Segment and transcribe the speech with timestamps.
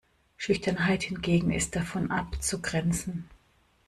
[0.35, 3.29] Schüchternheit hingegen ist davon abzugrenzen.